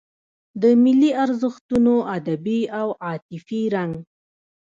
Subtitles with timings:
[0.61, 3.93] د ملي ارزښتونو ادبي او عاطفي رنګ.